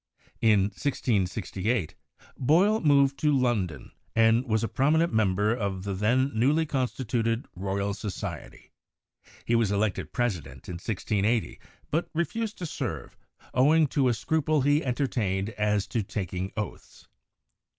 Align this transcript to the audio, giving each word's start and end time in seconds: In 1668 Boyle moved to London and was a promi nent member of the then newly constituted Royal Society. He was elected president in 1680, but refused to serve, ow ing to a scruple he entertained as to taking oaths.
In 0.41 0.61
1668 0.71 1.93
Boyle 2.35 2.81
moved 2.81 3.19
to 3.19 3.37
London 3.37 3.91
and 4.15 4.43
was 4.47 4.63
a 4.63 4.67
promi 4.67 4.97
nent 4.97 5.11
member 5.13 5.53
of 5.53 5.83
the 5.83 5.93
then 5.93 6.31
newly 6.33 6.65
constituted 6.65 7.45
Royal 7.55 7.93
Society. 7.93 8.71
He 9.45 9.53
was 9.53 9.69
elected 9.71 10.11
president 10.11 10.67
in 10.67 10.77
1680, 10.81 11.59
but 11.91 12.09
refused 12.15 12.57
to 12.57 12.65
serve, 12.65 13.15
ow 13.53 13.75
ing 13.75 13.85
to 13.89 14.07
a 14.07 14.15
scruple 14.15 14.61
he 14.63 14.83
entertained 14.83 15.51
as 15.51 15.85
to 15.89 16.01
taking 16.01 16.51
oaths. 16.57 17.07